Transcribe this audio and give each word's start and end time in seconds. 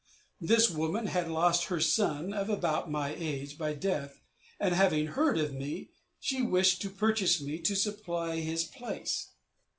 This 0.39 0.67
woman 0.67 1.05
had 1.05 1.27
lost 1.29 1.65
her 1.65 1.79
son, 1.79 2.33
of 2.33 2.49
about 2.49 2.89
my 2.89 3.13
age, 3.13 3.55
by 3.55 3.75
death; 3.75 4.19
and, 4.59 4.73
having 4.73 5.05
heard 5.05 5.37
of 5.37 5.53
me, 5.53 5.91
she 6.19 6.41
wished 6.41 6.81
to 6.81 6.89
purchase 6.89 7.39
me 7.39 7.59
to 7.59 7.75
supply 7.75 8.37
his 8.37 8.63
place. 8.63 9.27